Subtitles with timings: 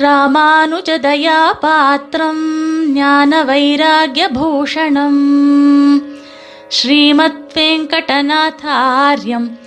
[0.00, 2.46] ராமானுஜதயாபாத்திரம்
[2.92, 5.20] ஞான வைராகியபூஷணம்
[6.70, 9.58] ஸ்ரீமத் வெங்கடநாதாரியம்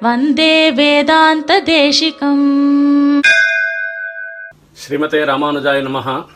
[0.00, 3.22] வந்தே வேதாந்த தேசிகம்
[4.74, 6.26] ஸ்ரீமதே ராமானுஜாய நமகா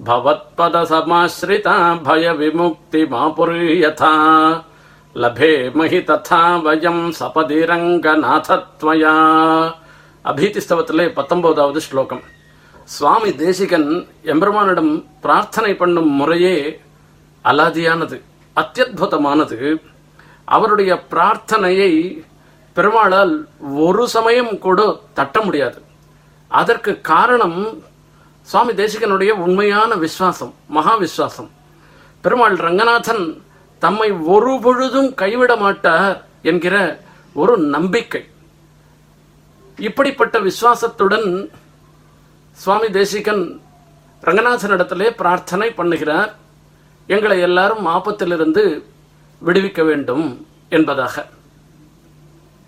[0.00, 1.76] भवत्पदसमाश्रिता
[2.06, 4.14] भयविमुक्तिमापुर्यथा
[5.14, 9.16] லபேமஹி ததா வயம் சபதி ரங்கநாதத்வயா
[10.24, 12.35] அபீதி ஸ்தவத்திலே பத்தொன்பதாவது ஸ்லோகம்
[12.95, 13.89] சுவாமி தேசிகன்
[14.23, 14.91] எம்பெருமானிடம்
[15.21, 16.79] பிரார்த்தனை பண்ணும் முறையே
[17.45, 18.17] அலாதியானது
[18.55, 19.57] அத்தியுதமானது
[20.45, 21.91] அவருடைய பிரார்த்தனையை
[22.75, 23.33] பெருமாளால்
[23.85, 24.79] ஒரு சமயம் கூட
[25.13, 25.79] தட்ட முடியாது.
[26.47, 27.59] அதற்கு காரணம்
[28.41, 31.51] சுவாமி தேசிகனுடைய உண்மையான விசுவாசம் மகா விசுவாசம்
[32.21, 33.25] பெருமாள் ரங்கநாதன்
[33.79, 36.75] தம்மை ஒரு பொழுதும் கைவிட மாட்டார் என்கிற
[37.33, 38.25] ஒரு நம்பிக்கை.
[39.77, 41.29] இப்படிப்பட்ட விசுவாசத்துடன்
[42.57, 43.61] சுவாமி தேசிகன்
[44.21, 46.31] ரங்கநாதனிடத்திலே பிரார்த்தனை பண்ணுகிறார்.
[47.07, 48.83] எங்களை எல்லாரும் ஆபத்திலிருந்து
[49.45, 51.25] விடுவிக்க வேண்டும் என்பதாக.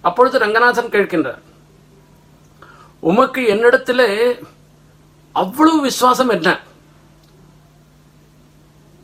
[0.02, 1.42] அப்பொழுது ரங்கநாதன் கேட்கின்றார்
[3.00, 4.10] உமக்கு என்னிடத்திலே
[5.32, 6.60] அவ்வளவு விசுவாசம் என்ன?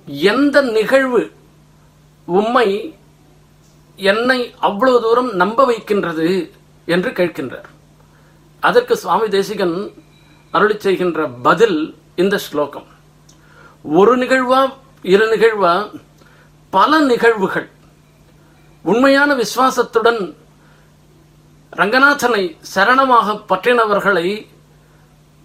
[0.05, 1.31] எந்த நிகழ்வு
[2.25, 2.95] உம்மை
[3.95, 6.51] என்னை அவ்வளவு தூரம் நம்ப வைக்கின்றது?
[6.85, 7.69] என்று கேட்கின்றார்.
[8.59, 10.03] அதற்கு சுவாமி தேசிகன்
[10.55, 11.79] அருளி செய்கின்ற பதில்
[12.23, 12.87] இந்த ஸ்லோகம்.
[13.99, 14.61] ஒரு நிகழ்வா
[15.13, 15.73] இரு நிகழ்வா
[16.75, 17.67] பல நிகழ்வுகள்.
[18.91, 20.21] உண்மையான விசுவாசத்துடன்
[21.81, 22.43] ரங்கநாதனை
[22.73, 24.27] சரணமாக பற்றினவர்களை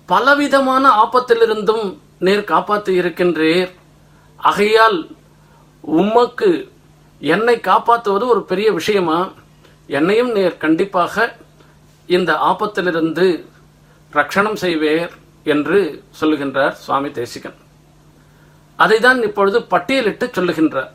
[0.08, 1.84] பலவிதமான ஆபத்திலிருந்தும்
[2.26, 3.70] நேர் காப்பாற்றி இருக்கின்றீர்.
[4.50, 4.98] ஆகையால்
[6.00, 6.50] உமக்கு
[7.20, 9.18] என்னை காப்பாற்றுவது ஒரு பெரிய விஷயமா?
[9.98, 11.14] என்னையும் நேர் கண்டிப்பாக
[12.16, 13.26] இந்த ஆபத்திலிருந்து
[14.12, 15.12] ரக்ஷணம் செய்வேர்
[15.44, 17.54] என்று சொல்லுகின்றார் சுவாமி தேசிகன்.
[18.78, 20.90] அதைதான் இப்பொழுது பட்டியலிட்டு சொல்லுகின்றார்.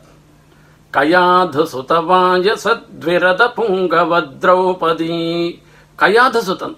[0.92, 5.16] கயாது சுதவாய சத்விரத புங்கவ திரௌபதி
[5.98, 6.76] கயாது சுதன்.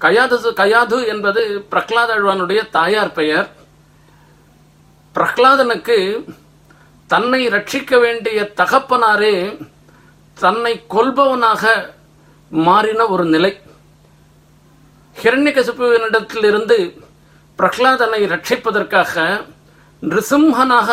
[0.00, 3.48] கயாது கயாது என்பது பிரகலாத அழ்வானுடைய தாயார் பெயர்.
[5.14, 5.98] பிரகலாதனுக்கு
[7.06, 9.66] தன்னை ரட்சிக்க வேண்டிய தகப்பனாரே
[10.34, 11.94] தன்னை கொல்பவனாக
[12.50, 13.60] மாறின ஒரு நிலை.
[15.22, 16.78] ஹிரண்யகசிப்புவினிடத்திலிருந்து
[17.58, 19.44] பிரகலாதனை ரட்சிப்பதற்காக
[20.02, 20.90] நிருசிம்ஹனாக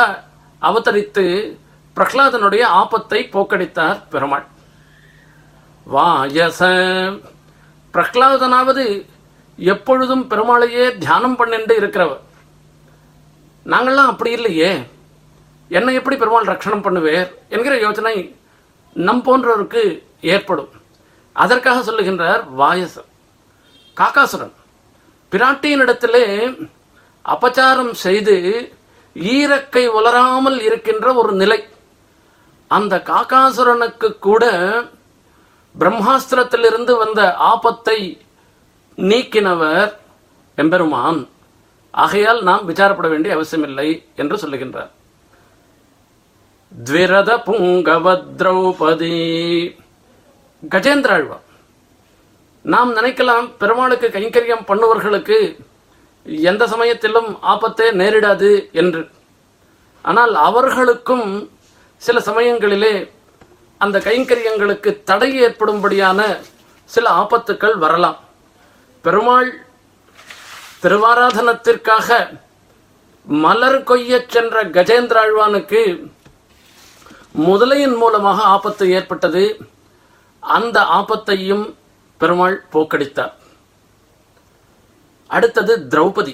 [0.62, 1.26] அவதரித்து
[1.96, 4.46] பிரகலாதனுடைய ஆபத்தை போக்கடித்தார் பெருமாள்.
[5.86, 6.62] வாயச
[7.94, 8.86] பிரகலாதனாவது
[9.56, 12.24] எப்பொழுதும் பெருமாளையே தியானம் பண்ணிட்டு இருக்கிறவர்.
[13.66, 14.72] நாங்கள்லாம் அப்படி இல்லையே.
[15.70, 18.16] என்னை எப்படி பெருமாள் ரட்சணம் பண்ணுவேர் என்கிற யோசனை
[18.94, 19.84] நம் போன்றவருக்கு
[20.22, 20.72] ஏற்படும்.
[21.34, 22.96] அதற்காக சொல்லுகின்றார் வாயச
[24.00, 24.54] காக்காசுரன்.
[25.32, 26.26] பிராட்டியினிடத்திலே
[27.26, 28.36] அபச்சாரம் செய்து
[29.16, 31.60] ஈரக்கை உலராமல் இருக்கின்ற ஒரு நிலை.
[32.68, 34.44] அந்த காக்காசுரனுக்கு கூட
[35.80, 38.22] பிரம்மாஸ்திரத்திலிருந்து வந்த ஆபத்தை
[38.98, 39.92] நீக்கினவர்
[40.56, 41.28] எம்பெருமான்.
[41.92, 44.92] ஆகையால் நாம் விசாரப்பட வேண்டிய அவசியமில்லை என்று சொல்லுகின்றார்.
[46.84, 48.06] த்விரத புங்கவ
[48.38, 49.18] திரௌபதி.
[50.70, 51.38] கஜேந்திராழ்வா
[52.72, 55.38] நாம் நினைக்கலாம் பெருமாளுக்கு கைங்கரியம் பண்ணுவர்களுக்கு
[56.24, 59.10] எந்த சமயத்திலும் ஆபத்தே நேரிடாது என்று.
[60.02, 61.28] ஆனால் அவர்களுக்கும்
[61.98, 63.10] சில சமயங்களிலே
[63.78, 66.22] அந்த கைங்கரியங்களுக்கு தடை ஏற்படும்படியான
[66.86, 68.18] சில ஆபத்துக்கள் வரலாம்.
[69.02, 69.66] பெருமாள்
[70.84, 72.40] திருவாராதனத்திற்காக
[73.26, 76.12] மலர் கொய்யச் சென்ற கஜேந்திராழ்வானுக்கு
[77.46, 79.46] முதலையின் மூலமாக ஆபத்து ஏற்பட்டது.
[80.40, 81.66] அந்த ஆபத்தையும்
[82.24, 83.34] பெருமாள் போக்கடித்தார்.
[85.36, 86.34] அடுத்தது திரௌபதி.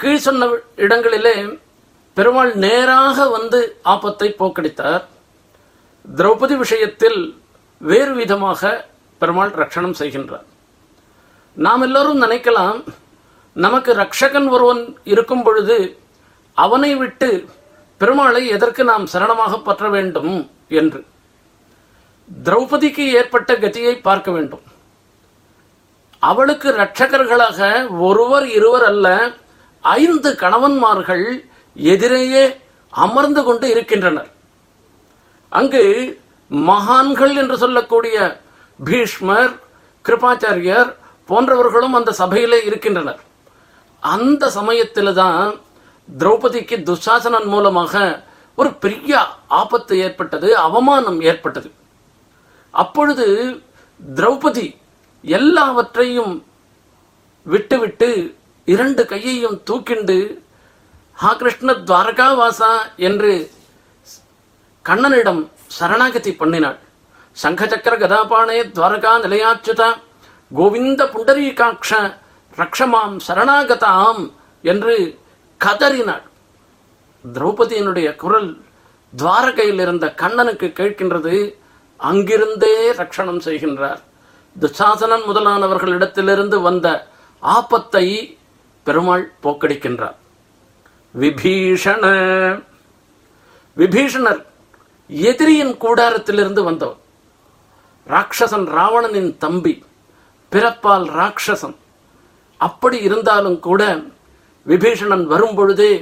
[0.00, 0.48] கீழ் சொன்ன
[0.84, 1.34] இடங்களிலே
[2.16, 3.58] பெருமாள் நேராக வந்து
[3.94, 5.02] ஆபத்தை போக்கடித்தார்.
[6.16, 7.20] திரௌபதி விஷயத்தில்
[7.90, 8.70] வேறு விதமாக
[9.20, 10.46] பெருமாள் ரட்சணம் செய்கின்றார்.
[11.66, 12.80] நாம் எல்லோரும் நினைக்கலாம்
[13.64, 14.82] நமக்கு ரட்சகன் ஒருவன்
[15.12, 15.78] இருக்கும் பொழுது
[16.64, 17.30] அவனை விட்டு
[18.00, 20.34] பெருமாளை எதற்கு நாம் சரணமாக பற்ற வேண்டும்
[20.80, 21.00] என்று.
[22.30, 24.60] திரௌபதிக்கு ஏற்பட்ட கதியை பார்க்க வேண்டும்.
[26.18, 29.32] அவளுக்கு ரட்சகர்களாக ஒருவர் இருவர் அல்ல
[29.80, 32.60] ஐந்து கணவன்மார்கள் எதிரேயே
[32.90, 34.30] அமர்ந்து கொண்டு இருக்கின்றனர்.
[35.48, 35.84] அங்கு
[36.48, 38.42] மகான்கள் என்று சொல்லக்கூடிய
[38.84, 39.52] பீஷ்மர்
[40.04, 40.94] கிருபாச்சாரியர்
[41.28, 43.20] போன்றவர்களும் அந்த சபையிலே இருக்கின்றனர்.
[44.00, 45.60] அந்த சமயத்தில் தான்
[46.18, 48.24] திரௌபதிக்கு துஷாசனன் மூலமாக
[48.54, 51.72] ஒரு பெரிய ஆபத்து ஏற்பட்டது அவமானம் ஏற்பட்டது.
[52.74, 53.26] அப்பொழுது
[54.00, 54.66] திரௌபதி
[55.24, 56.34] எல்லாவற்றையும்
[57.46, 58.10] விட்டுவிட்டு
[58.64, 60.18] இரண்டு கையையும் தூக்கிண்டு
[61.18, 62.72] ஹா கிருஷ்ண துவாரகாவாசா
[63.08, 63.32] என்று
[64.84, 65.42] கண்ணனிடம்
[65.78, 66.78] சரணாகதி பண்ணினாள்.
[67.36, 69.90] சங்கச்சக்கர கதாபாணே துவாரகா நிலையாச்சுதா
[70.50, 71.90] கோவிந்த புண்டரீகாட்ச
[72.60, 74.22] ரக்ஷமாம் சரணாகதாம்
[74.64, 74.94] என்று
[75.60, 76.24] கதறினாள்.
[77.24, 78.50] திரௌபதியினுடைய குரல்
[79.12, 81.34] துவாரகையில் இருந்த கண்ணனுக்கு கேட்கின்றது
[82.00, 84.00] அங்கிருந்தே ரட்சணம் செய்கின்றார்.
[84.60, 87.08] துச்சாசனன் முதலானவர்களிடத்திலிருந்து வந்த
[87.40, 88.38] ஆபத்தை
[88.84, 90.16] பெருமாள் போக்கடிக்கின்றார்.
[91.20, 92.04] விபீஷண.
[93.76, 94.44] விபீஷணர்
[95.08, 96.96] எதிரியின் கூடாரத்திலிருந்து வந்தவர்.
[98.06, 99.84] ராட்சசன் ராவணனின் தம்பி
[100.52, 101.76] பிறப்பால் ராட்சசன்.
[102.56, 103.82] அப்படி இருந்தாலும் கூட
[104.66, 105.92] விபீஷணன் வரும்பொழுதே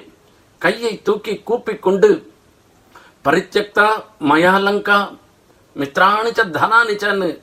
[0.58, 2.32] கையை தூக்கி கூப்பிக் கொண்டு
[3.24, 3.88] பரித்தியக்தா
[4.20, 4.98] மயாலங்கா
[5.78, 7.42] மித்ராணிச்ச தனானிச்சன்னு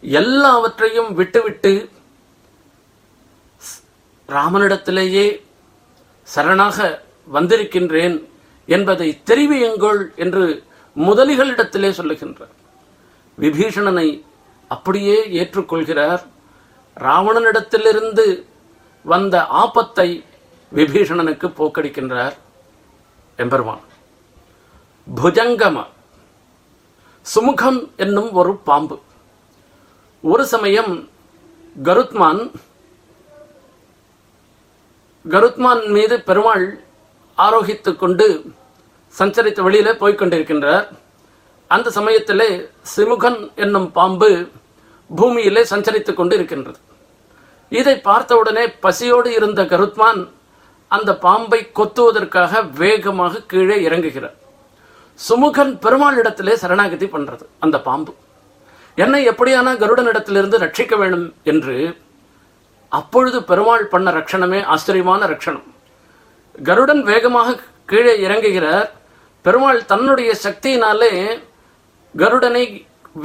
[0.00, 1.90] எல்லாவற்றையும் விட்டுவிட்டு
[4.28, 5.42] ராமனிடத்திலேயே
[6.34, 7.00] சரணாக
[7.34, 8.28] வந்திருக்கின்றேன்
[8.66, 10.64] என்பதை தெரிவியுங்கள் என்று
[10.96, 12.54] முதலிகளிடத்திலே சொல்லுகின்றார்.
[13.40, 14.24] விபீஷணனை
[14.68, 16.26] அப்படியே ஏற்றுக்கொள்கிறார்.
[16.96, 18.44] ராவணனிடத்திலிருந்து
[19.02, 20.24] வந்த ஆபத்தை
[20.74, 22.36] விபீஷணனுக்கு போக்கடிக்கின்றார்.
[23.36, 23.80] எம்பெருமான்.
[25.16, 25.86] புஜங்கம.
[27.32, 28.96] சுமுகம் என்னும் ஒரு பாம்பு.
[30.30, 30.92] ஒரு சமயம்
[31.88, 32.42] கருத்மான்
[35.24, 36.64] கருத்மான் மீது பெருமாள்
[37.44, 38.26] ஆரோகித்துக் கொண்டு
[39.18, 40.86] சஞ்சரித்து வெளியிலே போய்கொண்டிருக்கின்றார்
[41.66, 42.48] அந்த சமயத்திலே
[42.96, 44.30] சிமுகன் என்னும் பாம்பு
[45.16, 46.80] பூமியிலே சஞ்சரித்துக் கொண்டு இருக்கின்றது
[47.78, 50.20] இதை பார்த்தவுடனே பசியோடு இருந்த கருத்மான்
[50.88, 54.36] அந்த பாம்பை கொத்துவதற்காக வேகமாக கீழே இறங்குகிறார்.
[55.26, 58.12] சுமுகன் பெருமாள் இடத்திலே சரணாகதி பண்றது அந்த பாம்பு.
[59.02, 61.76] என்னை எப்படியானா கருடனிடத்திலிருந்து ரட்சிக்க வேண்டும் என்று
[62.98, 65.66] அப்பொழுது பெருமாள் பண்ண ரட்சணமே ஆச்சரியமான ரட்சணம்
[66.68, 67.56] கருடன் வேகமாக
[67.90, 68.88] கீழே இறங்குகிறார்.
[69.44, 71.12] பெருமாள் தன்னுடைய சக்தியினாலே
[72.14, 72.64] கருடனை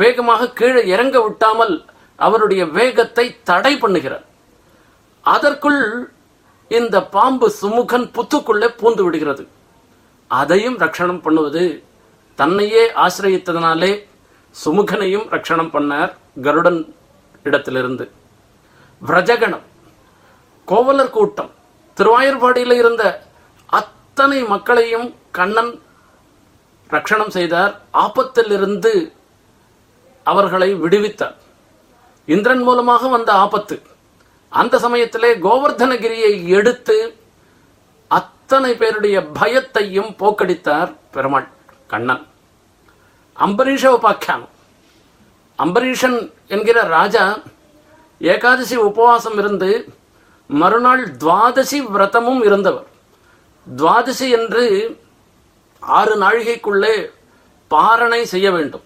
[0.02, 1.76] வேகமாக கீழே இறங்க விட்டாமல்
[2.26, 4.26] அவருடைய வேகத்தை தடை பண்ணுகிறார்.
[5.36, 5.82] அதற்குள்
[6.80, 9.44] இந்த பாம்பு சுமுகன் புத்துக்குள்ளே பூந்து விடுகிறது.
[10.28, 11.84] அதையும் ரட்சணம் பண்ணுவது
[12.36, 14.06] தன்னையே ஆசிரியத்ததனாலே
[14.66, 16.96] சுமுகனையும் ரட்சணம் பண்ணார் கருடன்
[17.44, 18.12] இடத்திலிருந்து.
[19.08, 19.66] விரஜகணம்
[20.66, 21.52] கோவலர் கூட்டம்
[21.98, 23.28] திருவாயூர்பாடியில் இருந்த
[23.66, 25.82] அத்தனை மக்களையும் கண்ணன்
[26.90, 27.82] ரட்சணம் செய்தார்.
[27.94, 29.14] ஆபத்திலிருந்து
[30.24, 31.36] அவர்களை விடுவித்தார்.
[32.26, 33.82] இந்திரன் மூலமாக வந்த ஆபத்து.
[34.50, 37.18] அந்த சமயத்திலே கோவர்தனகிரியை எடுத்து
[38.18, 41.48] அத்தனை பேருடைய பயத்தையும் போக்கடித்தார் பெருமாள்
[41.92, 42.24] கண்ணன்.
[43.46, 44.54] அம்பரீஷ உபாக்கியானம்.
[45.64, 46.18] அம்பரீஷன்
[46.54, 47.26] என்கிற ராஜா
[48.32, 49.70] ஏகாதசி உபவாசம் இருந்து
[50.62, 52.88] மறுநாள் துவாதசி விரதமும் இருந்தவர்.
[53.68, 54.64] துவாதசி என்று
[55.80, 56.96] ஆறு நாழிகைக்குள்ளே
[57.74, 58.86] பாரணை செய்ய வேண்டும்.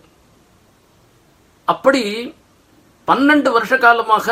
[1.71, 2.03] அப்படி
[3.07, 4.27] பன்னெண்டு வருஷ காலமாக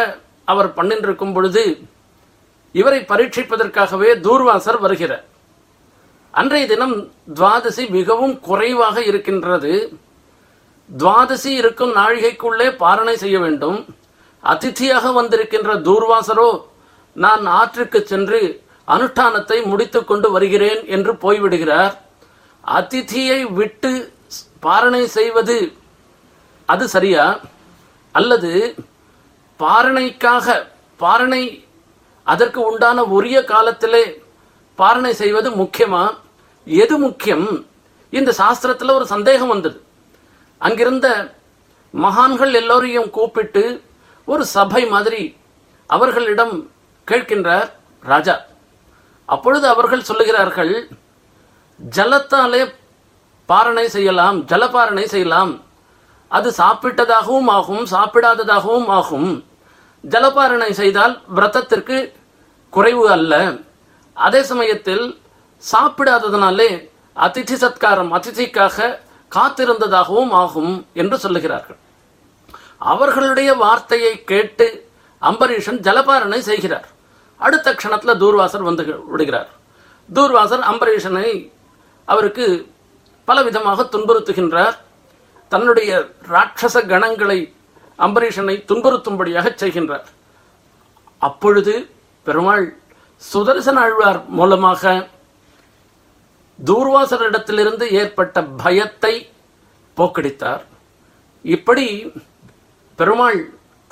[0.52, 1.64] அவர் பண்ணின்றிருக்கும் பொழுது
[2.80, 5.26] இவரை பரீட்சிப்பதற்காகவே தூர்வாசர் வருகிறார்.
[6.32, 6.96] அன்றைய தினம்
[7.34, 10.00] துவாதசி மிகவும் குறைவாக இருக்கின்றது.
[10.98, 13.80] துவாதசி இருக்கும் நாழிகைக்குள்ளே பாரணை செய்ய வேண்டும்.
[14.42, 16.50] அதிதியாக வந்திருக்கின்ற தூர்வாசரோ
[17.14, 18.42] நான் ஆற்றுக்கு சென்று
[18.88, 21.94] அனுஷ்டானத்தை முடித்துக்கொண்டு வருகிறேன் என்று போய்விடுகிறார்.
[22.62, 24.14] அதிதியை விட்டு
[24.60, 25.58] பாரணை செய்வது
[26.66, 27.40] அது சரியா?
[28.12, 28.52] அல்லது
[29.58, 30.68] பாரணைக்காக
[30.98, 31.65] பாரணை
[32.32, 34.04] அதற்கு உண்டான உரிய காலத்திலே
[34.76, 36.04] பாரணை செய்வது முக்கியமா?
[36.66, 37.48] எது முக்கியம்?
[38.10, 39.78] இந்த சாஸ்திரத்தில் ஒரு சந்தேகம் வந்தது.
[40.58, 41.08] அங்கிருந்த
[41.92, 43.64] மகான்கள் எல்லோரையும் கூப்பிட்டு
[44.26, 45.38] ஒரு சபை மாதிரி
[45.88, 46.56] அவர்களிடம்
[47.12, 47.70] கேட்கின்றார்
[48.02, 48.36] ராஜா.
[49.26, 50.74] அப்பொழுது அவர்கள் சொல்லுகிறார்கள்
[51.96, 52.62] ஜலத்தாலே
[53.46, 55.54] பாரணை செய்யலாம் ஜலபாரணை செய்யலாம்.
[56.28, 59.32] அது சாப்பிட்டதாகவும் ஆகும் சாப்பிடாததாகவும் ஆகும்.
[60.10, 62.14] ஜலபாரணை செய்தால் விரதத்திற்கு
[62.70, 63.56] குறைவு அல்ல.
[64.14, 65.22] அதே சமயத்தில்
[65.72, 66.70] சாப்பிடாததனாலே
[67.16, 69.00] அதிதி சத்காரம் அதிதிக்காக
[69.36, 71.80] காத்திருந்ததாகவும் ஆகும் என்று சொல்லுகிறார்கள்.
[72.78, 74.90] அவர்களுடைய வார்த்தையை கேட்டு
[75.22, 76.88] அம்பரீஷன் ஜலபாரணை செய்கிறார்.
[77.38, 79.50] அடுத்த க்ஷணத்துல தூர்வாசர் வந்து விடுகிறார்.
[80.14, 81.52] தூர்வாசர் அம்பரீஷனை
[82.06, 82.72] அவருக்கு
[83.28, 84.76] பலவிதமாக துன்புறுத்துகின்றார்.
[85.48, 85.92] தன்னுடைய
[86.30, 87.40] ராட்சச கணங்களை
[88.04, 90.08] அம்பரீஷனை துன்புறுத்தும்படியாக செய்கின்றார்.
[91.28, 91.74] அப்பொழுது
[92.28, 92.66] பெருமாள்
[93.32, 94.94] சுதர்சன ஆழ்வார் மூலமாக
[96.60, 99.14] தூர்வாசரிடத்திலிருந்து ஏற்பட்ட பயத்தை
[99.98, 100.64] போக்கடித்தார்.
[101.56, 101.88] இப்படி
[103.00, 103.40] பெருமாள்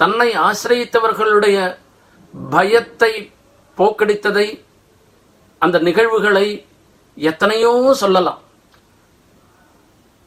[0.01, 1.57] தன்னை ஆசிரியத்தவர்களுடைய
[2.55, 3.13] பயத்தை
[3.77, 4.47] போக்கடித்ததை
[5.61, 6.47] அந்த நிகழ்வுகளை
[7.17, 7.71] எத்தனையோ
[8.03, 8.41] சொல்லலாம்.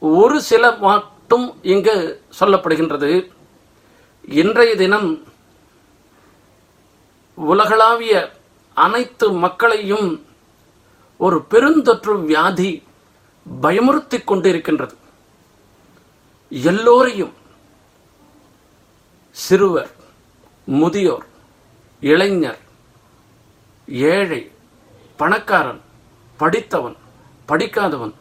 [0.01, 1.95] ஒரு சில மட்டும் இங்கு
[2.39, 3.11] சொல்லப்படுகின்றது.
[4.27, 5.25] இன்றைய தினம்
[7.35, 8.33] உலகளாவிய
[8.73, 10.25] அனைத்து மக்களையும்
[11.17, 12.83] ஒரு பெருந்தொற்று வியாதி
[13.61, 14.95] பயமுறுத்திக் கொண்டிருக்கின்றது.
[16.49, 17.33] எல்லோரையும்
[19.31, 19.91] சிறுவர்
[20.65, 21.25] முதியோர்
[21.99, 22.59] இளைஞர்
[23.87, 24.51] ஏழை
[25.17, 25.81] பணக்காரன்
[26.37, 26.95] படித்தவன்
[27.45, 28.13] படிக்காதவன்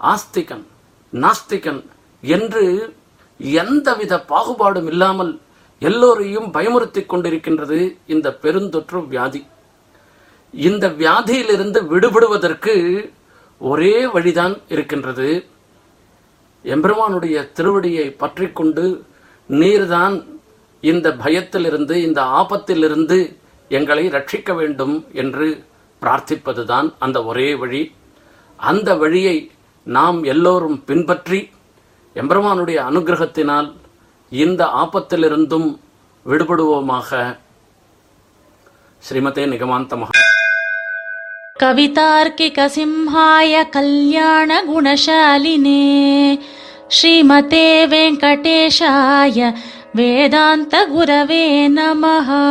[0.00, 0.66] ஆஸ்திகன்
[1.12, 1.88] நாஸ்திகன்
[2.20, 2.94] என்று
[3.38, 5.40] எந்தவித பாகுபாடும் இல்லாமல்
[5.78, 9.46] எல்லோரையும் பயமுறுத்தி கொண்டிருக்கின்றது இந்த பெருந்தொற்று வியாதி.
[10.52, 12.74] இந்த வியாதியிலிருந்து விடுபடுவதற்கு
[13.58, 15.46] ஒரே வழிதான் இருக்கின்றது.
[16.62, 19.04] எம்பெருமானுடைய திருவடியை பற்றி கொண்டு
[19.50, 20.14] நீர்தான்
[20.80, 23.18] இந்த பயத்திலிருந்து இந்த ஆபத்திலிருந்து
[23.68, 25.64] எங்களை ரட்சிக்க வேண்டும் என்று
[26.02, 27.82] பிரார்த்திப்பதுதான் அந்த ஒரே வழி.
[28.56, 29.50] அந்த வழியை
[29.86, 31.50] நாம் எல்லோரும் பின்பற்றி
[32.14, 33.68] எம்பெருமானுடைய அனுகிரகத்தினால்
[34.32, 35.68] இந்த ஆபத்திலிருந்தும்
[36.26, 37.10] விடுபடுவோமாக
[39.02, 40.22] ஸ்ரீமதே நிகமாந்த மகா
[41.56, 45.82] கவிதார்க்கிக சிம்ஹாய கல்யாண குணசாலினே
[46.90, 49.38] ஸ்ரீமதே வெங்கடேஷாய
[49.94, 51.44] வேதாந்த குரவே
[51.76, 52.42] நமஹா.